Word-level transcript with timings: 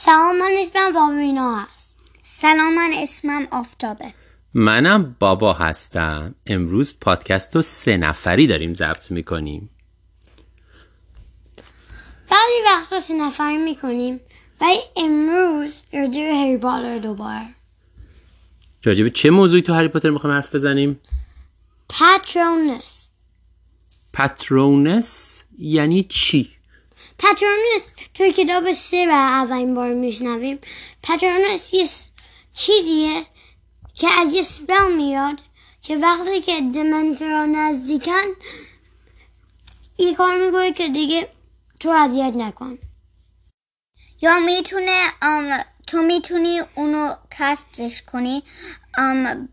سلام 0.00 0.38
من 0.38 0.54
اسمم 0.58 0.92
بابینا 0.92 1.56
هست. 1.56 1.98
سلام 2.22 2.74
من 2.74 2.90
اسمم 2.94 3.48
آفتابه. 3.50 4.14
منم 4.54 5.16
بابا 5.20 5.52
هستم. 5.52 6.34
امروز 6.46 6.98
پادکست 7.00 7.56
رو 7.56 7.62
سه 7.62 7.96
نفری 7.96 8.46
داریم 8.46 8.74
ضبط 8.74 9.10
می‌کنیم. 9.10 9.70
بعضی 12.30 12.62
وقتا 12.66 13.00
سه 13.00 13.14
نفری 13.14 13.56
می‌کنیم 13.56 14.20
ولی 14.60 14.78
امروز 14.96 15.82
راجع 15.92 16.24
به 16.24 16.34
هری 16.34 16.56
پاتر 16.56 16.98
دوباره. 16.98 17.46
راجب 18.84 19.08
چه 19.08 19.30
موضوعی 19.30 19.62
تو 19.62 19.74
هری 19.74 19.88
پاتر 19.88 20.10
می‌خوایم 20.10 20.36
حرف 20.36 20.54
بزنیم؟ 20.54 21.00
پاترونس 21.88 23.08
پترونس 24.12 25.42
یعنی 25.58 26.02
چی؟ 26.02 26.57
پاترونس 27.18 27.94
توی 28.14 28.32
کتاب 28.32 28.72
سه 28.72 29.06
و 29.08 29.10
اولین 29.10 29.74
بار 29.74 29.94
میشنویم. 29.94 30.58
پاترونس 31.02 31.74
یه 31.74 31.86
س- 31.86 32.08
چیزیه 32.54 33.22
که 33.94 34.08
از 34.10 34.34
یه 34.34 34.42
سپل 34.42 34.92
میاد 34.96 35.40
که 35.82 35.96
وقتی 35.96 36.40
که 36.40 36.60
دمنتورا 36.60 37.46
نزدیکن 37.46 38.24
یه 39.98 40.14
کار 40.14 40.46
می‌کنه 40.46 40.72
که 40.72 40.88
دیگه 40.88 41.28
تو 41.80 41.88
اذیت 41.88 42.36
نکن. 42.36 42.78
یا 44.20 44.38
می‌تونه 44.40 45.00
ام، 45.22 45.64
تو 45.86 46.02
می‌تونی 46.02 46.60
اونو 46.74 47.14
کستش 47.30 48.02
کنی. 48.02 48.42
ام، 48.98 49.48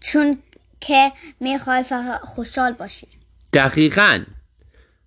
چون 0.00 0.42
که 0.80 1.12
می‌خوای 1.40 1.82
فقط 1.82 2.20
خوشحال 2.20 2.72
باشی. 2.72 3.08
دقیقا. 3.52 4.24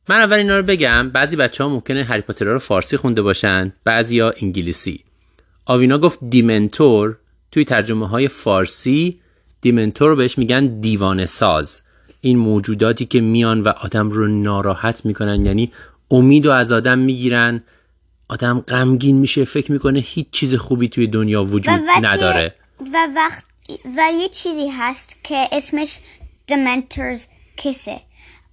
من 0.09 0.15
اول 0.19 0.37
اینا 0.37 0.57
رو 0.57 0.63
بگم 0.63 1.09
بعضی 1.09 1.35
بچه 1.35 1.63
ها 1.63 1.69
ممکنه 1.69 2.03
هری 2.03 2.21
پاتر 2.21 2.45
رو 2.45 2.59
فارسی 2.59 2.97
خونده 2.97 3.21
باشن 3.21 3.73
بعضی 3.83 4.19
ها 4.19 4.33
انگلیسی. 4.41 5.03
آوینا 5.65 5.97
گفت 5.97 6.19
دیمنتور 6.29 7.17
توی 7.51 7.65
ترجمه 7.65 8.07
های 8.07 8.27
فارسی 8.27 9.19
دیمنتور 9.61 10.09
رو 10.09 10.15
بهش 10.15 10.37
میگن 10.37 10.79
دیوانه 10.79 11.25
ساز. 11.25 11.81
این 12.21 12.37
موجوداتی 12.37 13.05
که 13.05 13.21
میان 13.21 13.61
و 13.61 13.67
آدم 13.69 14.09
رو 14.09 14.27
ناراحت 14.27 15.05
می‌کنن 15.05 15.45
یعنی 15.45 15.71
امید 16.11 16.45
و 16.45 16.51
از 16.51 16.71
آدم 16.71 16.99
می‌گیرن. 16.99 17.63
آدم 18.29 18.59
غمگین 18.59 19.17
میشه 19.17 19.43
فکر 19.45 19.71
می‌کنه 19.71 19.99
هیچ 19.99 20.27
چیز 20.31 20.55
خوبی 20.55 20.87
توی 20.87 21.07
دنیا 21.07 21.43
وجود 21.43 21.79
وقتی- 21.87 22.01
نداره. 22.01 22.55
و 22.93 23.07
وقت 23.15 23.43
و 23.97 24.01
یه 24.21 24.29
چیزی 24.29 24.67
هست 24.69 25.19
که 25.23 25.47
اسمش 25.51 25.97
دمنترز 26.47 27.27
کسه 27.57 28.01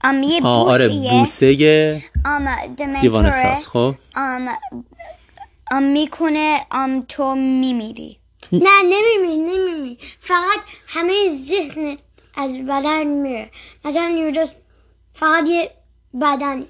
ام 0.05 0.23
یه 0.23 0.41
آه 0.43 0.69
آره 0.69 0.89
بوسیه 0.89 1.11
بوسه 1.11 2.03
ام 2.25 2.48
دیوانه 2.67 3.31
دمنتوره 3.31 3.55
ساز 3.55 3.69
خب. 3.69 3.95
ام 4.15 4.48
ام 5.70 5.83
می‌کنه 5.83 6.61
ام 6.70 7.05
تو 7.09 7.34
میمیری. 7.34 8.17
نه 8.53 8.83
نمیمیری 8.83 9.41
نمیمیری. 9.41 9.98
فقط 10.19 10.61
همه 10.87 11.12
ذهنت 11.45 12.03
از 12.34 12.67
بدن 12.67 13.06
میره. 13.06 13.51
مثلا 13.84 14.11
یودست 14.11 14.56
فقط 15.12 15.45
یه 15.48 15.71
بدنی. 16.23 16.67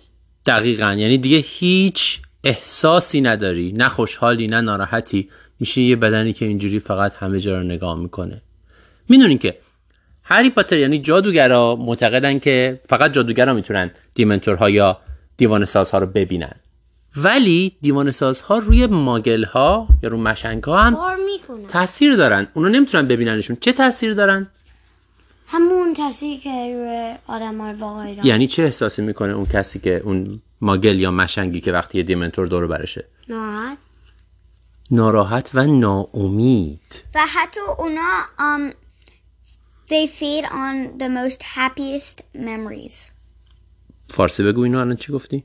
دقیقا. 0.47 0.93
یعنی 0.93 1.19
دیگه 1.19 1.37
هیچ 1.37 2.21
احساسی 2.45 3.21
نداری. 3.21 3.73
نه 3.73 3.89
خوشحالی 3.89 4.47
نه 4.47 4.61
ناراحتی. 4.61 5.29
میشه 5.61 5.81
یه 5.81 5.97
بدنی 5.97 6.33
که 6.33 6.45
اینجوری 6.45 6.79
فقط 6.79 7.15
همه 7.15 7.41
جا 7.41 7.57
رو 7.59 7.63
نگاه 7.63 7.99
می‌کنه. 7.99 8.43
می‌دونین 9.09 9.39
که 9.39 9.59
هری 10.31 10.51
پاتر 10.51 10.79
یعنی 10.79 10.99
جادوگرا 10.99 11.77
معتقدن 11.77 12.39
که 12.39 12.81
فقط 12.89 13.13
جادوگرا 13.13 13.55
می‌تونن 13.55 13.91
دیمنتورها 14.15 14.71
یا 14.71 14.99
دیوان 15.37 15.65
سازها 15.65 15.99
رو 15.99 16.07
ببینن. 16.07 16.53
ولی 17.17 17.77
دیوان 17.81 18.11
سازها 18.11 18.59
روی 18.59 18.87
ماگل 18.87 19.45
ها 19.45 19.89
یا 20.03 20.09
رو 20.09 20.19
مشنگ 20.19 20.65
ها 20.65 20.81
هم 20.81 20.97
تاثیر 21.69 22.15
دارن. 22.15 22.47
اونا 22.55 22.69
نمی‌تونن 22.69 23.09
ببیننشون. 23.09 23.57
چه 23.61 23.73
تاثیر 23.73 24.15
دارن؟ 24.15 24.47
همون 25.47 25.95
تاثیر 25.95 26.41
که 26.41 26.51
روی 26.51 27.15
آدم 27.27 27.59
های 27.59 27.73
واقعی 27.73 28.15
دارن. 28.15 28.27
یعنی 28.27 28.47
چه 28.47 28.63
احساسی 28.63 29.03
می‌کنه 29.03 29.33
اون 29.33 29.47
کسی 29.47 29.79
که 29.79 30.03
اون 30.05 30.41
ماگل 30.61 31.01
یا 31.01 31.11
مشنگی 31.11 31.61
که 31.61 31.73
وقتی 31.73 31.99
یه 31.99 32.05
دیمنتور 32.05 32.47
دور 32.47 32.67
برشه؟ 32.67 33.05
ناراحت. 33.29 33.79
ناراحت 34.91 35.51
و 35.55 35.67
ناامید. 35.67 36.81
و 37.15 37.21
حتی 37.29 37.61
اونا 37.79 38.21
um, 38.39 38.75
they 39.91 40.07
feed 40.07 40.45
on 40.45 40.99
the 41.03 41.09
most 41.09 41.41
happiest 41.43 42.17
memories. 42.35 43.11
فارسی 44.11 44.43
بگو 44.43 44.61
اینو 44.61 44.79
الان 44.79 44.97
چی 44.97 45.13
گفتی؟ 45.13 45.45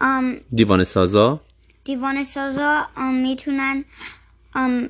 um, 0.00 0.54
دیوان 0.54 0.84
سازا. 0.84 1.40
دیوان 1.84 2.24
سازا 2.24 2.86
um, 2.96 3.00
می‌تونن 3.22 3.84
um, 4.54 4.88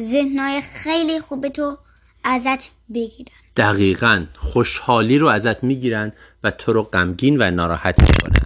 ذهنای 0.00 0.60
خیلی 0.60 1.20
خوب 1.20 1.48
تو 1.48 1.78
ازت 2.24 2.70
بگیرن. 2.94 3.32
دقیقا 3.56 4.26
خوشحالی 4.38 5.18
رو 5.18 5.26
ازت 5.26 5.64
می‌گیرن 5.64 6.12
و 6.44 6.50
تو 6.50 6.72
رو 6.72 6.82
غمگین 6.82 7.42
و 7.42 7.50
ناراحت 7.50 8.00
می‌کنن. 8.00 8.43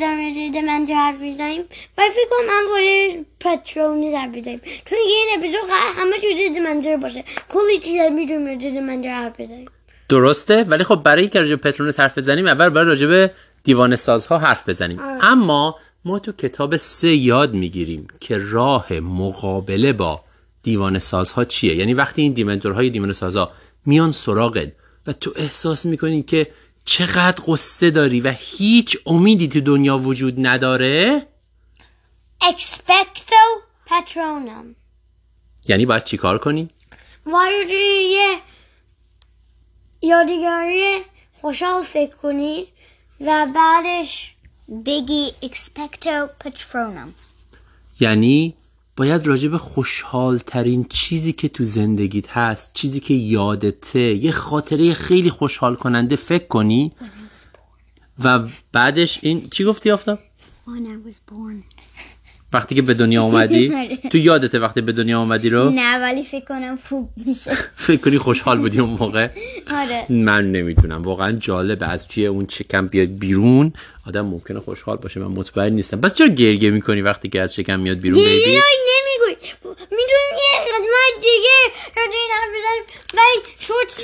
که 0.00 0.40
یه 0.40 0.52
چیز 0.52 0.64
من 0.64 0.86
حرف 0.86 1.20
می‌زنیم. 1.20 1.60
و 1.98 2.02
فکر 2.14 2.28
کنم 2.30 2.46
من 2.46 2.72
باید 2.72 3.26
پترونی 3.40 4.14
حرف 4.14 4.30
بزنیم 4.30 4.60
چون 4.84 4.98
دیگه 5.04 5.16
این 5.16 5.28
اپیزود 5.38 5.60
قرار 5.60 5.94
همه 5.96 6.36
چیز 6.36 6.56
منظر 6.56 6.96
باشه. 6.96 7.24
کلی 7.48 7.78
چیز 7.78 8.00
می‌تونیم 8.12 8.58
به 8.74 8.80
منظر 8.80 9.08
حرف 9.08 9.40
بزنیم. 9.40 9.68
درسته؟ 10.08 10.62
ولی 10.62 10.84
خب 10.84 10.94
برای 10.94 11.22
اینکه 11.22 11.40
راجع 11.40 11.54
به 11.54 11.70
پترونس 11.70 12.00
حرف 12.00 12.18
بزنیم 12.18 12.46
اول 12.46 12.68
باید 12.68 12.86
راجع 12.86 13.06
به 13.06 13.30
دیوان 13.64 13.96
سازها 13.96 14.38
حرف 14.38 14.68
بزنیم. 14.68 15.00
اما 15.20 15.78
ما 16.04 16.18
تو 16.18 16.32
کتاب 16.32 16.76
سه 16.76 17.14
یاد 17.14 17.54
می‌گیریم 17.54 18.06
که 18.20 18.38
راه 18.38 18.92
مقابله 18.92 19.92
با 19.92 20.20
دیوان 20.62 20.98
سازها 20.98 21.44
چیه. 21.44 21.74
یعنی 21.74 21.94
وقتی 21.94 22.22
این 22.22 22.32
دیمنتورهای 22.32 22.90
دیوان 22.90 23.12
سازها 23.12 23.50
میان 23.86 24.10
سراغت 24.10 24.72
و 25.06 25.12
تو 25.12 25.32
احساس 25.36 25.86
می‌کنی 25.86 26.22
که 26.22 26.46
چقدر 26.84 27.42
قصه 27.46 27.90
داری 27.90 28.20
و 28.20 28.34
هیچ 28.38 28.96
امیدی 29.06 29.48
تو 29.48 29.60
دنیا 29.60 29.98
وجود 29.98 30.34
نداره؟ 30.46 31.26
اکسپکتو 32.40 33.34
پترونم 33.86 34.76
یعنی 35.68 35.86
باید 35.86 36.04
چیکار 36.04 36.38
کنی؟ 36.38 36.68
باید 37.32 37.70
یه 37.70 38.38
یادگاری 40.02 40.98
خوشحال 41.40 41.82
فکر 41.82 42.14
کنی 42.16 42.66
و 43.20 43.46
بعدش 43.54 44.34
بگی 44.86 45.32
expecto 45.42 46.28
patronum. 46.44 47.08
یعنی 48.00 48.54
باید 48.96 49.26
راجع 49.26 49.56
خوشحال 49.56 50.38
ترین 50.38 50.84
چیزی 50.84 51.32
که 51.32 51.48
تو 51.48 51.64
زندگیت 51.64 52.30
هست 52.30 52.72
چیزی 52.74 53.00
که 53.00 53.14
یادته 53.14 54.00
یه 54.00 54.30
خاطره 54.30 54.94
خیلی 54.94 55.30
خوشحال 55.30 55.74
کننده 55.74 56.16
فکر 56.16 56.46
کنی؟ 56.46 56.92
و 58.24 58.48
بعدش 58.72 59.18
این 59.22 59.48
چی 59.50 59.64
گفتی 59.64 59.90
آفتاب؟ 59.90 60.18
وقتی 62.54 62.74
که 62.74 62.82
به 62.82 62.94
دنیا 62.94 63.22
اومدی؟ 63.22 63.72
تو 64.12 64.18
یادته 64.18 64.58
وقتی 64.58 64.80
به 64.80 64.92
دنیا 64.92 65.20
اومدی 65.20 65.48
رو؟ 65.48 65.70
نه 65.70 66.00
ولی 66.00 66.22
فکر 66.22 66.44
کنم 66.44 66.78
خوب 66.88 67.10
میشه. 67.26 67.54
فکر 67.86 68.00
کنی 68.00 68.18
خوشحال 68.18 68.58
بودی 68.58 68.80
اون 68.80 68.90
موقع؟ 68.90 69.28
آره. 69.70 70.06
من 70.08 70.52
نمی‌تونم 70.52 71.02
واقعا 71.02 71.32
جالبه 71.32 71.86
از 71.86 72.08
توی 72.08 72.26
اون 72.26 72.46
شکم 72.50 72.86
بیاد 72.86 73.08
بیرون 73.08 73.72
آدم 74.06 74.26
ممکنه 74.26 74.60
خوشحال 74.60 74.96
باشه. 74.96 75.20
من 75.20 75.26
مطمئن 75.26 75.72
نیستم. 75.72 76.00
بس 76.00 76.14
چرا 76.14 76.28
گریه 76.28 76.70
می‌کنی 76.70 77.00
وقتی 77.02 77.28
که 77.28 77.40
از 77.40 77.54
شکم 77.54 77.80
میاد 77.80 77.98
بیرون 77.98 78.18
بیبی؟ 78.18 78.60
نمیگوی. 78.60 79.36
می‌تونیم 79.64 80.32
یه 80.32 80.60
قسمت 80.60 81.14
دیگه 81.22 81.74
ولی 83.14 83.54
شورت 83.58 84.00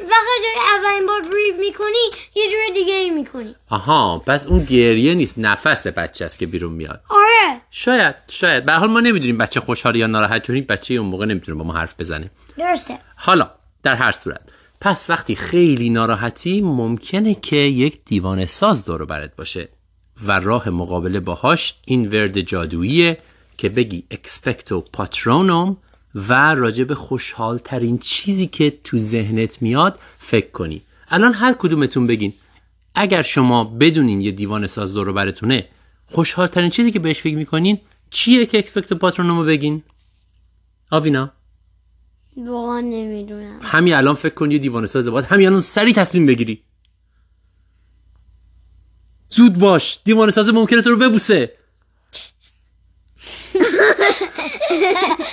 وقتی 0.00 0.48
اولین 0.76 1.06
بار 1.06 1.20
بریف 1.20 1.58
می‌کنی 1.60 2.10
یه 2.36 2.50
جور 2.50 2.74
دیگه 2.74 2.94
ای 2.94 3.10
می‌کنی. 3.10 3.54
آها 3.70 4.18
پس 4.26 4.46
اون 4.46 4.64
گریه 4.64 5.14
نیست 5.14 5.34
نفس 5.38 5.86
بچه 5.86 6.24
است 6.24 6.38
که 6.38 6.46
بیرون 6.46 6.72
میاد. 6.72 7.00
آره. 7.08 7.60
شاید 7.70 8.14
شاید. 8.30 8.64
به 8.64 8.72
هر 8.72 8.78
حال 8.78 8.90
ما 8.90 9.00
نمی‌دونیم 9.00 9.38
بچه 9.38 9.60
خوشحال 9.60 9.96
یا 9.96 10.06
ناراحت 10.06 10.42
چون 10.42 10.60
بچه 10.60 10.94
اون 10.94 11.08
موقع 11.08 11.26
نمی‌تونه 11.26 11.58
با 11.58 11.64
ما 11.64 11.72
حرف 11.72 11.94
بزنه. 11.98 12.30
درسته. 12.58 12.98
حالا 13.16 13.50
در 13.82 13.94
هر 13.94 14.12
صورت. 14.12 14.40
پس 14.80 15.10
وقتی 15.10 15.36
خیلی 15.36 15.90
ناراحتی 15.90 16.60
ممکنه 16.60 17.34
که 17.34 17.56
یک 17.56 18.00
دیوانه 18.04 18.46
ساز 18.46 18.84
دور 18.84 19.02
و 19.02 19.06
برت 19.06 19.36
باشه 19.36 19.68
و 20.26 20.40
راه 20.40 20.68
مقابله 20.68 21.20
باهاش 21.20 21.74
این 21.84 22.08
ورد 22.08 22.40
جادوییه 22.40 23.18
که 23.58 23.68
بگی 23.68 24.04
اکسپکتو 24.10 24.80
پاترونوم 24.80 25.76
و 26.14 26.54
راجب 26.54 26.94
خوشحال 26.94 27.58
ترین 27.58 27.98
چیزی 27.98 28.46
که 28.46 28.78
تو 28.84 28.98
ذهنت 28.98 29.62
میاد 29.62 29.98
فکر 30.18 30.50
کنی. 30.50 30.82
الان 31.08 31.32
هر 31.32 31.52
کدومتون 31.52 32.06
بگین. 32.06 32.32
اگر 32.94 33.22
شما 33.22 33.64
بدونین 33.64 34.20
یه 34.20 34.30
دیوان 34.30 34.66
ساز 34.66 34.94
دور 34.94 35.08
و 35.08 35.12
برتونه 35.12 35.68
خوشحال 36.06 36.46
ترین 36.46 36.70
چیزی 36.70 36.90
که 36.90 36.98
بهش 36.98 37.20
فکر 37.20 37.36
می‌کنین 37.36 37.80
چیه 38.10 38.46
که 38.46 38.58
اکسپکتو 38.58 38.94
پاترونومو 38.94 39.44
بگین؟ 39.44 39.82
آوینا. 40.90 41.32
واقعا 42.36 42.80
نمی‌دونم. 42.80 43.58
همین 43.62 43.94
الان 43.94 44.14
فکر 44.14 44.34
کن 44.34 44.50
یه 44.50 44.58
دیوانه 44.58 44.86
ساز 44.86 45.08
باید 45.08 45.24
همین 45.24 45.46
الان 45.46 45.60
سری 45.60 45.92
تصمیم 45.92 46.26
بگیری. 46.26 46.62
زود 49.28 49.58
باش. 49.58 49.98
دیوانه 50.04 50.32
ساز 50.32 50.48
ممکنه 50.48 50.82
تو 50.82 50.90
رو 50.90 50.96
ببوسه. 50.96 51.52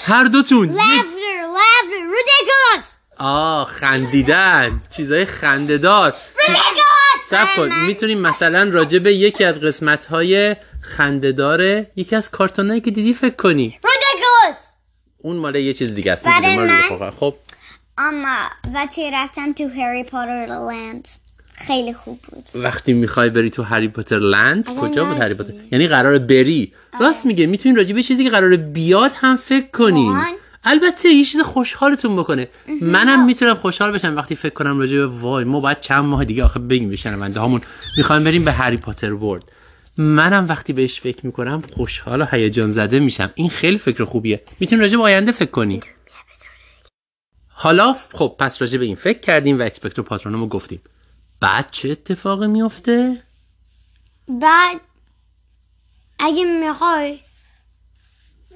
هر 0.06 0.24
دوتون 0.24 0.78
Laughter, 0.78 1.40
laughter, 1.58 2.04
ridiculous! 2.16 2.84
آه 3.18 3.66
خندیدن. 3.66 4.82
چیزای 4.96 5.26
خندهدار. 5.26 6.12
Ridiculous! 6.12 7.30
سب 7.30 7.56
کن. 7.56 7.70
می‌تونیم 7.88 8.20
مثلا 8.20 8.70
راجع 8.74 9.00
به 9.00 9.14
یکی 9.14 9.44
از 9.44 9.60
قسمت 9.60 10.06
های 10.06 10.56
خندهدار 10.82 11.62
یکی 11.96 12.16
از 12.16 12.30
کارتونایی 12.32 12.82
که 12.82 12.92
دیدی 12.92 13.14
فکر 13.14 13.36
کنی. 13.36 13.80
Ridiculous! 13.84 14.58
اون 15.18 15.38
مال 15.38 15.56
یه 15.56 15.74
چیز 15.74 15.96
دیگه 15.96 16.12
است. 16.12 16.26
برای 16.26 16.58
من-. 16.58 17.12
خب. 17.20 17.36
اما 17.98 18.36
وقتی 18.74 19.12
رفتم 19.12 19.54
تو 19.54 19.68
هری 19.68 20.04
پاتر 20.04 20.46
لند 20.46 21.08
خیلی 21.58 21.94
خوب 21.94 22.20
بود. 22.22 22.46
وقتی 22.56 22.94
می‌خوای 22.94 23.30
بری 23.30 23.50
تو 23.50 23.64
هری 23.64 23.88
پاتر 23.88 24.20
لند 24.20 24.78
کجا 24.78 25.06
بود 25.06 25.18
هری. 25.18 25.34
پاتر؟ 25.34 25.54
یعنی 25.72 25.88
قراره 25.88 26.20
بری. 26.20 26.74
راست 27.02 27.26
میگه 27.26 27.46
می‌تونین 27.46 27.78
راجع 27.78 27.96
به 27.96 28.04
چیزی 28.04 28.24
که 28.24 28.30
قراره 28.30 28.58
بیاد 28.58 29.12
هم 29.16 29.36
فکر 29.36 29.68
کنین 29.68 30.10
واقعاً؟ 30.10 30.34
البته 30.64 31.10
یه 31.10 31.26
چیز 31.26 31.42
خوشحالتون 31.42 32.16
بکنه. 32.16 32.48
منم 32.82 33.26
می‌تونم 33.26 33.56
خوشحال 33.56 33.92
بشم 33.92 34.16
وقتی 34.16 34.36
فکر 34.36 34.54
کنم 34.54 34.80
راجع 34.80 34.98
به 34.98 35.06
وای 35.06 35.44
ما 35.44 35.60
باید 35.60 35.80
چند 35.80 36.06
ماه 36.06 36.26
دیگه 36.26 36.44
آخه 36.44 36.60
بگیم 36.60 36.90
به 36.90 36.96
شنونده 36.96 37.40
هامون. 37.40 37.62
می‌خوایم 37.98 38.24
بریم 38.24 38.46
به 38.46 38.52
هری 38.52 38.78
پاتر 38.78 39.14
ورد 39.14 39.44
منم 39.98 40.46
وقتی 40.50 40.74
بهش 40.74 41.02
فکر 41.02 41.26
می‌کنم 41.26 41.64
خوشحال 41.72 42.22
و 42.22 42.26
هیجان 42.32 42.72
زده 42.72 43.00
میشم. 43.00 43.32
این 43.36 43.50
خیلی 43.50 43.78
فکر 43.78 44.04
خوبیه. 44.04 44.42
می‌تونین 44.60 44.82
راجع 44.82 44.98
به 44.98 45.04
آینده 45.04 45.32
فکر 45.32 45.52
کنین 45.52 45.84
حالا 47.48 47.96
خب 48.14 48.36
پس 48.40 48.62
راجع 48.62 48.78
به 48.78 48.86
این 48.86 48.96
فکر 48.96 49.20
کردیم 49.20 49.60
و 49.60 49.62
اکسپکتور 49.62 50.06
پاترونمو 50.06 50.48
گفتیم. 50.48 50.82
بعد 51.46 51.72
چه 51.72 51.90
اتفاقی 51.90 52.48
میفته 52.48 53.24
بعد 54.28 54.82
اگه 56.20 56.44
می‌خوای. 56.60 57.20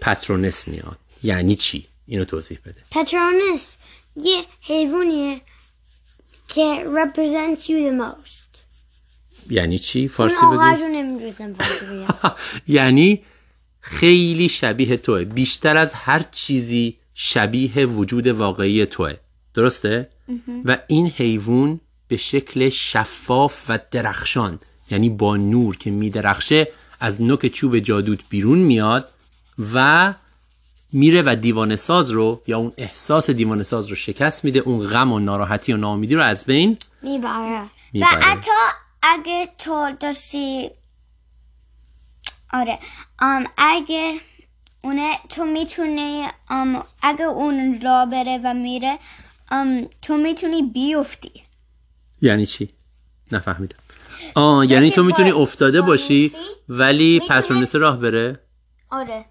پترونس 0.02 0.68
میاد. 0.68 0.98
یعنی 1.24 1.56
چی؟ 1.56 1.88
اینو 2.08 2.26
توضیح 2.26 2.60
بده. 2.66 2.82
پترونس 2.92 3.78
یه 4.16 4.46
حیوانیه 4.62 5.42
که 6.48 6.86
represents 6.86 7.62
you 7.62 7.68
the 7.68 8.02
most. 8.02 8.58
یعنی 9.50 9.80
چی؟ 9.80 10.08
فارسی 10.08 10.42
بگو. 10.42 10.58
فارسی 10.58 10.84
یعنی 12.78 13.24
خیلی 13.80 14.50
شبیه 14.50 14.98
توه. 14.98 15.26
بیشتر 15.26 15.78
از 15.78 15.94
هر 15.94 16.26
چیزی 16.32 16.98
شبیه 17.14 17.86
وجود 17.86 18.28
واقعی 18.28 18.86
توه. 18.86 19.18
درسته؟ 19.54 20.10
و 20.66 20.78
این 20.88 21.08
حیوان 21.08 21.82
به 22.10 22.18
شکل 22.18 22.70
شفاف 22.70 23.66
و 23.70 23.80
درخشان 23.92 24.60
یعنی 24.92 25.10
با 25.10 25.38
نور 25.38 25.78
که 25.78 25.92
میدرخشه 25.92 26.68
از 27.00 27.22
نوک 27.22 27.48
چوب 27.48 27.80
جادوت 27.80 28.20
بیرون 28.30 28.60
میاد 28.60 29.10
و 29.74 30.14
میره 30.92 31.22
و 31.22 31.36
دیوانه 31.36 31.76
ساز 31.76 32.10
رو 32.10 32.42
یا 32.48 32.58
اون 32.58 32.72
احساس 32.78 33.30
دیوانه 33.30 33.64
ساز 33.64 33.88
رو 33.88 33.96
شکست 33.96 34.46
میده 34.46 34.60
اون 34.60 34.88
غم 34.88 35.12
و 35.12 35.20
ناراحتی 35.20 35.74
و 35.74 35.78
ناامیدی 35.78 36.16
رو 36.16 36.22
از 36.22 36.46
بین 36.46 36.78
می‌بره. 37.02 37.62
و 37.62 37.68
می‌بره. 37.94 38.12
حتی 38.12 38.52
اگه 39.04 39.50
تو 39.58 39.92
داشتی 40.00 40.70
آره. 42.54 42.80
ام 43.20 43.46
اگه 43.58 44.14
اونه 44.84 45.12
تو 45.30 45.46
می‌تونی 45.46 46.28
ام 46.50 46.84
اگه 47.02 47.26
اون 47.26 47.82
را 47.82 48.06
بره 48.06 48.40
و 48.44 48.54
میره 48.54 49.00
ام 49.52 49.88
تو 50.02 50.18
می‌تونی 50.18 50.62
بیفتی. 50.62 51.32
یعنی 52.22 52.46
چی؟ 52.46 52.70
نفهمیدم. 53.32 53.78
آه 54.36 54.72
یعنی 54.72 54.92
تو 54.92 55.04
می‌تونی 55.04 55.32
افتاده 55.32 55.82
با 55.82 55.88
باشی 55.88 56.32
ولی 56.70 57.20
پترونس 57.20 57.76
راه 57.76 58.00
بره؟ 58.00 58.40
آره. 58.90 59.26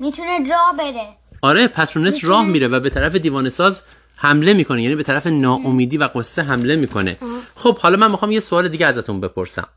می‌تونه 0.00 0.38
را 0.50 0.72
بره. 0.78 1.16
آره 1.42 1.68
پترونس 1.68 2.14
میتونه- 2.14 2.32
راه 2.32 2.46
میره 2.46 2.68
و 2.68 2.80
به 2.80 2.90
طرف 2.90 3.16
دیوانه 3.16 3.48
ساز 3.48 3.82
حمله 4.16 4.52
می‌کنه 4.52 4.82
یعنی 4.82 4.94
به 4.94 5.02
طرف 5.02 5.26
ناامیدی 5.26 5.96
و 5.96 6.04
قصه 6.14 6.42
حمله 6.42 6.76
می‌کنه. 6.76 7.16
خب 7.54 7.78
حالا 7.78 7.96
من 7.96 8.10
می‌خوام 8.10 8.32
یه 8.32 8.40
سوال 8.40 8.68
دیگه 8.68 8.86
ازتون 8.86 9.20
بپرسم. 9.20 9.68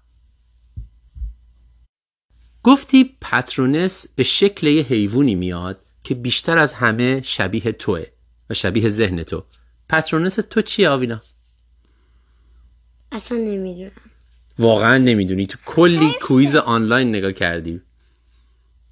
گفتی 2.64 3.18
پترونس 3.22 4.08
به 4.16 4.24
شکل 4.24 4.68
یه 4.68 4.84
حیوانی 4.84 5.36
میاد 5.36 5.80
که 6.04 6.16
بیشتر 6.16 6.58
از 6.58 6.74
همه 6.74 7.22
شبیه 7.22 7.72
توه 7.72 8.06
و 8.50 8.54
شبیه 8.54 8.90
ذهن 8.90 9.24
تو. 9.24 9.44
پترونس 9.90 10.36
تو 10.36 10.62
چیه 10.62 10.90
آوینا؟ 10.90 11.22
اصلا 13.14 13.38
نمی‌دونم. 13.38 13.92
واقعا 14.60 14.98
نمی‌دونی. 14.98 15.48
تو 15.48 15.58
کلی 15.66 16.14
کویز 16.22 16.56
آنلاین 16.56 17.10
نگاه 17.10 17.32
کردی. 17.32 17.82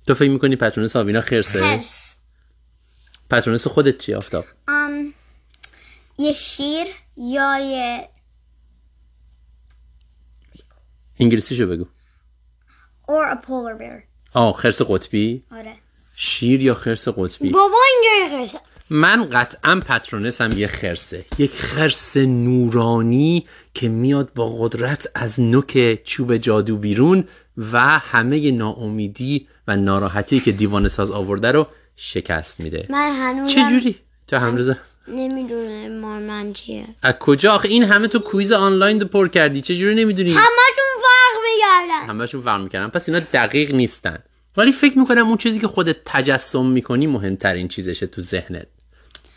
تو 0.07 0.13
فکر 0.13 0.29
می‌کنی 0.29 0.55
پترونس 0.55 0.95
آوینا 0.95 1.21
خرسه؟ 1.21 1.59
خرس. 1.59 2.15
پترونس 3.29 3.67
خودت 3.67 3.97
چی 3.97 4.13
آفتاب؟ 4.13 4.45
ام 4.67 5.13
یه 6.17 6.33
شیر 6.33 6.87
یا 7.17 7.59
یه 7.59 8.09
انگلیسیشو 11.19 11.67
بگو. 11.67 11.85
Or 13.07 13.33
a 13.33 13.35
polar 13.35 13.81
bear. 13.81 14.03
آه 14.33 14.53
خرس 14.53 14.81
قطبی؟ 14.81 15.43
آره. 15.51 15.73
شیر 16.15 16.61
یا 16.61 16.73
خرس 16.73 17.07
قطبی؟ 17.07 17.49
بابا 17.49 17.77
اینجا 17.91 18.37
خرسه. 18.37 18.59
من 18.93 19.29
قطعا 19.29 19.79
پترونس 19.87 20.41
هم 20.41 20.51
یه 20.51 20.67
خرسه. 20.67 21.25
یک 21.37 21.51
خرس 21.51 22.17
نورانی 22.17 23.45
که 23.73 23.89
میاد 23.89 24.33
با 24.33 24.57
قدرت 24.57 25.07
از 25.15 25.39
نوک 25.39 26.03
چوب 26.03 26.37
جادو 26.37 26.77
بیرون 26.77 27.27
و 27.71 27.79
همه 27.79 28.51
ناامیدی 28.51 29.47
و 29.67 29.77
ناراحتی 29.77 30.39
که 30.39 30.51
دیوانه 30.51 30.89
ساز 30.89 31.11
آورده 31.11 31.51
رو 31.51 31.67
شکست 31.95 32.59
میده. 32.59 32.87
من 32.89 33.11
هنوزم 33.11 33.55
چجوری؟ 33.55 33.95
تو 34.27 34.37
همروزه 34.37 34.77
نمی‌دونه 35.07 35.99
مارمن 36.01 36.53
چیه 36.53 36.85
از 37.03 37.13
کجا 37.13 37.51
آخه؟ 37.51 37.67
این 37.67 37.83
همه 37.83 38.07
تو 38.07 38.19
کویز 38.19 38.51
آنلاین 38.51 39.01
رو 39.01 39.07
پر 39.07 39.27
کردی. 39.27 39.61
چجوری 39.61 39.95
نمی‌دونی؟ 39.95 40.31
همشون 40.31 41.01
فرق 41.01 41.41
میگردن 41.51 42.09
همشون 42.09 42.41
فرق 42.41 42.61
می‌کردن. 42.61 42.87
پس 42.87 43.09
اینا 43.09 43.21
دقیق 43.33 43.73
نیستن. 43.73 44.19
ولی 44.57 44.71
فکر 44.71 44.99
می‌کنم 44.99 45.27
اون 45.27 45.37
چیزی 45.37 45.59
که 45.59 45.67
خودت 45.67 45.97
تجسم 46.05 46.65
می‌کنی 46.65 47.07
مهمترین 47.07 47.67
چیزشه 47.67 48.07
تو 48.07 48.21
ذهنت. 48.21 48.67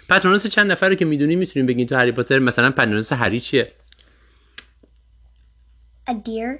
پترونس 0.09 0.47
چند 0.47 0.73
نفر 0.73 0.89
رو 0.89 0.95
که 0.95 1.05
می‌دونی 1.05 1.37
می‌تونیم 1.37 1.67
بگین 1.67 1.87
تو 1.87 1.97
هری 1.97 2.13
پاتر 2.13 2.39
مثلا 2.39 2.71
پترونس 2.71 3.13
هری 3.13 3.41
چیه 3.41 3.73
a 6.11 6.13
deer 6.13 6.59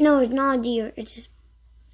No, 0.00 0.12
it's 0.24 0.32
not 0.32 0.58
a 0.58 0.62
deer. 0.62 0.86
It's 1.00 1.28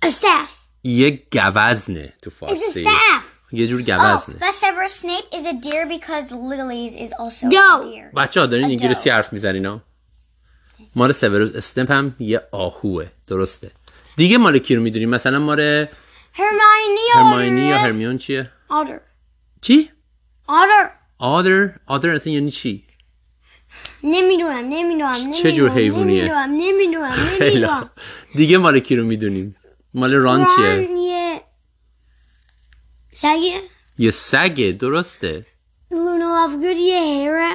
a 0.06 0.10
staff. 0.10 0.50
یه 0.84 1.22
گوزنه 1.32 2.12
تو 2.22 2.30
It's 2.30 2.32
a 2.32 2.36
فارسی 2.36 2.84
staff. 2.84 3.22
یه 3.52 3.66
جور 3.66 3.80
oh 3.80 3.84
گوزنه 3.84 4.38
that 4.38 4.54
Severus 4.54 4.92
Snape 5.02 5.36
is 5.36 5.46
a 5.46 5.66
deer 5.66 5.98
because 5.98 6.30
Lily's 6.30 6.96
is 6.96 7.12
also 7.12 7.46
a 7.46 7.50
deer 7.50 8.14
بچه 8.16 8.40
ها 8.40 8.46
دارین 8.46 8.64
انگلیسی. 8.64 9.10
حرف 9.10 9.32
می‌زنین 9.32 9.66
ها 9.66 9.82
مال 10.96 11.12
سوروس 11.12 11.54
استمپ 11.56 11.90
هم 11.90 12.16
یه 12.20 12.42
آهوه 12.52 13.06
درسته 13.26 13.70
دیگه 14.16 14.38
مال 14.38 14.58
کی 14.58 14.74
رو 14.76 14.82
می‌دونیم 14.82 15.10
مثلا 15.10 15.38
مال. 15.38 15.86
هرماینی 16.32 17.60
یا. 17.60 17.78
هرمیون 17.78 18.18
چیه 18.18 18.50
Otter. 18.70 19.00
چی 19.60 19.90
Otter. 20.48 20.90
آدر 21.18 21.70
آدر 21.86 22.10
اصلا 22.10 22.32
یعنی 22.32 22.50
چی 22.50 22.84
نمی‌دونم 24.02 24.64
نمی‌دونم 24.70 25.32
چه 25.42 25.52
جور 25.52 25.70
حیوانیه؟ 25.70 26.22
نمی‌دونم 26.22 26.50
نمی‌دونم 26.50 27.12
خیلی 27.12 27.66
خوب. 27.66 27.88
دیگه 28.34 28.58
مال 28.58 28.80
کی 28.80 28.96
رو 28.96 29.04
می‌دونیم 29.04 29.56
مال 29.94 30.14
ران 30.14 30.46
چیه 30.56 30.88
یه 31.00 31.40
سگه 33.12 33.60
یه 33.98 34.10
سگه 34.10 34.72
درسته 34.72 35.46
لونا 35.90 36.18
لافگود 36.18 36.76
یه 36.76 37.00
هیره 37.02 37.54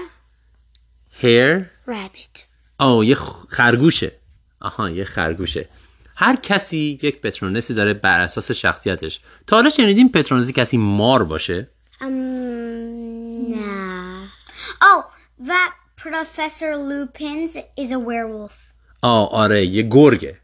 هیر 1.11 1.65
رابیت 1.85 2.45
آه 2.77 3.05
یه 3.05 3.15
خرگوشه 3.49 4.11
آها 4.61 4.89
یه 4.89 5.05
خرگوشه 5.05 5.69
هر 6.15 6.35
کسی 6.35 6.99
یک 7.01 7.21
پترونسی 7.21 7.73
داره 7.73 7.93
بر 7.93 8.19
اساس 8.19 8.51
شخصیتش 8.51 9.19
تا 9.47 9.55
حالا 9.55 9.69
شنیدیم 9.69 10.09
پترونسی 10.09 10.53
کسی 10.53 10.77
مار 10.77 11.23
باشه 11.23 11.67
ام 12.01 12.11
نه 13.49 14.27
oh 14.81 15.03
that 15.43 15.71
Professor 16.03 16.77
Lupin's 16.77 17.55
is 17.77 17.91
a 17.91 17.99
werewolf. 17.99 18.55
آه 19.01 19.29
آره 19.31 19.65
یه 19.65 19.83
گرگه. 19.83 20.37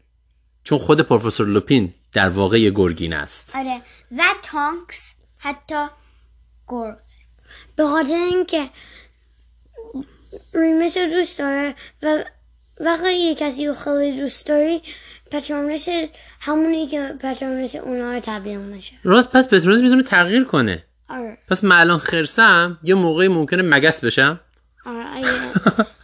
چون 0.64 0.78
خود 0.78 1.00
پروفسور 1.00 1.46
لوپین 1.46 1.94
در 2.12 2.28
واقع 2.28 2.60
یه 2.60 2.70
گرگین 2.70 3.12
است. 3.12 3.56
آره 3.56 3.82
that 4.12 4.46
Tonks 4.46 4.96
حتی 5.38 5.86
گرگ. 6.68 6.96
به 7.76 7.84
خاطر 7.86 8.14
اینکه 8.14 8.70
ریمس 10.54 10.96
رو 10.96 11.10
دوست 11.10 11.38
داره 11.38 11.74
و 12.02 12.24
وقتی 12.80 13.12
یه 13.12 13.34
کسی 13.34 13.66
رو 13.66 13.74
خیلی 13.74 14.20
دوست 14.20 14.46
داری 14.46 14.82
پترونس 15.30 15.88
همونی 16.40 16.86
که 16.86 17.14
پترونس 17.20 17.74
اونا 17.74 18.12
رو 18.12 18.20
تبدیل 18.20 18.58
میشه. 18.58 18.92
راست 19.04 19.30
پس 19.30 19.48
پترونس 19.48 19.80
می‌تونه 19.80 20.02
تغییر 20.02 20.44
کنه. 20.44 20.84
آره. 21.08 21.38
پس 21.48 21.64
من 21.64 21.80
الان 21.80 21.98
خرسم 21.98 22.78
یه 22.82 22.94
موقعی 22.94 23.28
ممکنه 23.28 23.62
مگس 23.62 24.04
بشم. 24.04 24.40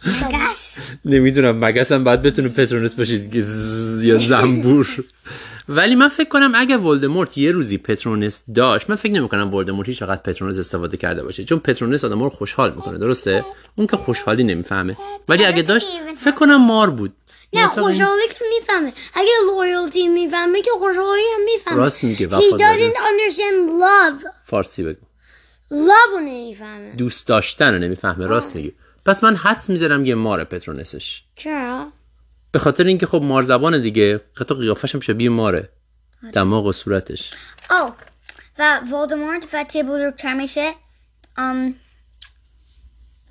مگس؟ 0.05 0.79
نمی‌دونم 1.05 1.65
مگس 1.65 1.91
هم 1.91 2.03
باید 2.03 2.21
بتونه 2.21 2.49
پترونس 2.49 2.95
باشه 2.95 3.13
یا 4.07 4.17
زنبور. 4.17 4.87
ولی 5.69 5.95
من 5.95 6.07
فکر 6.07 6.29
کنم 6.29 6.51
اگه 6.55 6.77
ولدمورت 6.77 7.37
یه 7.37 7.51
روزی 7.51 7.77
پترونس 7.77 8.43
داشت 8.55 8.89
من 8.89 8.95
فکر 8.95 9.11
نمی 9.11 9.29
کنم 9.29 9.53
ولدمورت 9.53 9.89
هیچ 9.89 10.01
وقت 10.01 10.23
پترونس 10.23 10.59
استفاده 10.59 10.97
کرده 10.97 11.23
باشه 11.23 11.43
چون 11.43 11.59
پترونس 11.59 12.03
آدم 12.03 12.23
رو 12.23 12.29
خوشحال 12.29 12.73
می‌کنه 12.73 12.97
درسته؟ 12.97 13.45
اون 13.75 13.87
که 13.87 13.97
خوشحالی 13.97 14.43
نمی‌فهمه. 14.43 14.97
ولی 15.29 15.45
اگه 15.45 15.61
داشت 15.61 15.87
فکر 16.17 16.35
کنم 16.35 16.65
مار 16.65 16.89
بود. 16.89 17.13
نه؟ 17.53 17.67
خوشحالی 17.67 18.27
که 18.29 18.45
می‌فهمه. 18.59 18.93
اگه 19.13 19.29
لویالتی 19.47 20.07
می‌فهمه 20.07 20.61
که 20.61 20.71
خوشحالی 20.71 21.21
هم 21.35 21.45
می‌فهمه. 21.45 21.77
راست 21.77 22.03
میگه، 22.03 22.27
He 22.27 22.33
وفاداری. 22.33 22.89
doesn't 22.89 22.95
understand 22.95 23.81
love. 23.83 24.27
فارسی 24.45 24.83
بگو. 24.83 25.05
Love 25.73 26.11
رو 26.13 26.19
نمی‌فهمه. 26.19 26.95
دوست 26.95 27.27
داشتن 27.27 27.73
رو 27.73 27.79
نمی‌فهمه 27.79 28.27
راست 28.27 28.55
میگه 28.55 28.73
پس 29.05 29.23
من 29.23 29.35
حدس 29.35 29.69
می‌ذارم 29.69 30.05
یه 30.05 30.15
مار 30.15 30.43
پترونسش. 30.43 31.23
چرا؟ 31.35 31.87
به 32.51 32.59
خاطر 32.59 32.83
اینکه 32.83 33.05
خب 33.05 33.21
مار 33.21 33.43
زبانه 33.43 33.79
دیگه. 33.79 34.21
حتی 34.35 34.55
قیافش 34.55 34.95
هم 34.95 35.01
شبیه 35.01 35.29
ماره. 35.29 35.69
دماغ 36.33 36.65
و 36.65 36.71
صورتش. 36.71 37.31
او 37.71 37.93
و 38.59 38.79
ولدمورت 38.79 39.53
وقتی 39.53 39.83
بزرگتر 39.83 40.33
میشه؟ 40.33 40.73
ام 41.37 41.75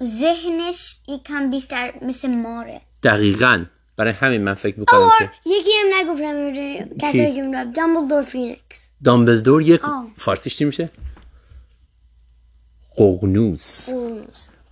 ذهنش 0.02 0.96
یکم 1.08 1.50
بیشتر 1.50 1.92
مثل 2.02 2.34
ماره. 2.34 2.80
دقیقا. 3.02 3.64
برای 3.96 4.12
همین 4.12 4.44
من 4.44 4.54
فکر 4.54 4.80
می‌کنم 4.80 5.08
که 5.18 5.30
یکی 5.46 5.70
هم 5.70 5.86
نگفتم 5.94 6.52
کسایی 6.98 7.34
که 7.34 7.72
دامبلدور 7.76 8.22
phoenix 8.22 8.90
دامبلدور 9.04 9.62
یک. 9.62 9.80
فارسیش 10.18 10.56
چی 10.56 10.64
میشه؟ 10.64 10.88
ققنوس 13.02 13.88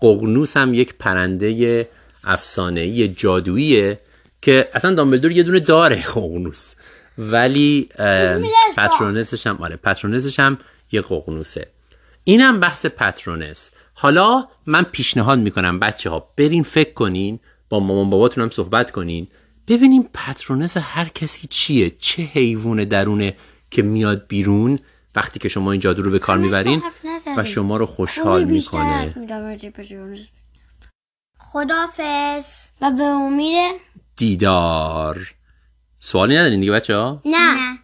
ققنوس 0.02 0.56
هم 0.56 0.74
یک 0.74 0.94
پرنده 0.94 1.88
افسانه‌ای 2.24 3.08
جادوییه 3.08 4.00
که 4.42 4.68
اصلا 4.74 4.94
دامبلدور 4.94 5.32
یه 5.32 5.42
دونه 5.42 5.60
داره 5.60 6.02
ققنوس 6.14 6.74
ولی. 7.18 7.88
پترونسش 8.76 9.46
هم 9.46 9.56
آره 9.60 9.76
پترونسش 9.76 10.40
هم 10.40 10.58
یه 10.92 11.00
ققنوسه 11.00 11.66
اینم 12.24 12.60
بحث 12.60 12.86
پترونس 12.86 13.70
حالا 13.94 14.48
من 14.66 14.82
پیشنهاد 14.82 15.38
می‌کنم 15.38 15.78
بچه 15.78 16.10
ها 16.10 16.28
برین 16.36 16.62
فکر 16.62 16.92
کنین 16.92 17.38
با 17.68 17.80
مامان 17.80 18.10
باباتون 18.10 18.44
هم 18.44 18.50
صحبت 18.50 18.90
کنین. 18.90 19.26
ببینیم 19.68 20.08
پترونس 20.14 20.76
هر 20.80 21.08
کسی 21.08 21.46
چیه 21.50 21.92
چه 21.98 22.22
حیوان 22.22 22.84
درونه 22.84 23.34
که 23.70 23.82
میاد 23.82 24.26
بیرون 24.28 24.78
وقتی 25.16 25.38
که 25.38 25.48
شما 25.48 25.72
این 25.72 25.80
جادو 25.80 26.02
رو 26.02 26.10
به 26.10 26.18
کار 26.18 26.36
می‌برین. 26.38 26.82
و 27.36 27.44
شما 27.44 27.76
رو 27.76 27.86
خوشحال 27.86 28.44
می‌کنه. 28.44 29.14
خدافز 31.38 32.70
و 32.80 32.90
به 32.90 33.02
امید 33.02 33.80
دیدار. 34.16 35.34
سوالی 35.98 36.36
ندارین 36.36 36.60
دیگه 36.60 36.72
بچه 36.72 36.96
ها 36.96 37.22
نه. 37.24 37.78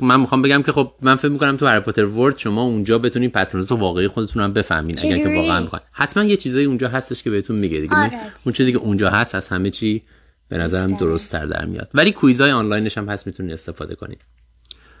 من 0.00 0.20
می‌خوام 0.20 0.42
بگم 0.42 0.62
که 0.62 0.72
خب 0.72 0.94
من 1.00 1.16
فکر 1.16 1.28
می‌کنم 1.28 1.56
تو 1.56 1.66
هری 1.66 1.80
پاتر 1.80 2.04
ورد 2.04 2.38
شما 2.38 2.62
اونجا 2.62 2.98
بتونین 2.98 3.30
پترونس 3.30 3.72
واقعی 3.72 4.08
خودتون 4.08 4.42
هم 4.42 4.52
بفهمین 4.52 4.98
اگر 4.98 5.16
که؟ 5.16 5.36
واقعا 5.36 5.60
می‌خواین 5.60 5.84
حتما 5.92 6.24
یه 6.24 6.36
چیزایی 6.36 6.66
اونجا 6.66 6.88
هستش 6.88 7.22
که 7.22 7.30
بهتون 7.30 7.56
میگه 7.56 7.80
دیگه. 7.80 7.96
آره. 7.96 8.20
اون 8.44 8.52
چیزی 8.52 8.72
که 8.72 8.78
اونجا 8.78 9.10
هست 9.10 9.34
از 9.34 9.48
همه 9.48 9.70
چی 9.70 10.02
به 10.48 10.58
نظرم 10.58 10.96
درست 10.96 11.32
تر 11.32 11.46
در 11.46 11.64
میاد. 11.64 11.90
ولی 11.94 12.12
کویزای 12.12 12.50
آنلاینش 12.50 12.98
هم 12.98 13.08
هست 13.08 13.26
می‌تونین 13.26 13.52
استفاده 13.52 13.94
کنین. 13.94 14.18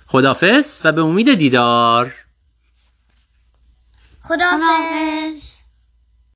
خدافظ 0.06 0.80
و 0.84 0.92
به 0.92 1.02
امید 1.02 1.34
دیدار. 1.34 2.14
خداحافظ. 4.22 5.61